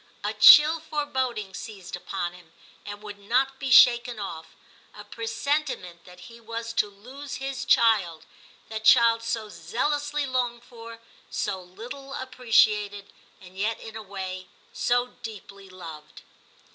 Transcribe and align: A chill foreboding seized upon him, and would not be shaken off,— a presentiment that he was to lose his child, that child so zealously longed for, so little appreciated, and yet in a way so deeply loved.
A 0.23 0.33
chill 0.33 0.79
foreboding 0.79 1.53
seized 1.53 1.95
upon 1.95 2.33
him, 2.33 2.53
and 2.87 3.03
would 3.03 3.19
not 3.19 3.59
be 3.59 3.69
shaken 3.69 4.17
off,— 4.17 4.55
a 4.99 5.03
presentiment 5.03 6.05
that 6.05 6.21
he 6.21 6.39
was 6.39 6.73
to 6.73 6.87
lose 6.87 7.35
his 7.35 7.65
child, 7.65 8.25
that 8.69 8.83
child 8.83 9.21
so 9.21 9.47
zealously 9.47 10.25
longed 10.25 10.63
for, 10.63 11.01
so 11.29 11.61
little 11.61 12.15
appreciated, 12.15 13.13
and 13.39 13.55
yet 13.59 13.79
in 13.79 13.95
a 13.95 14.01
way 14.01 14.47
so 14.73 15.05
deeply 15.21 15.69
loved. 15.69 16.23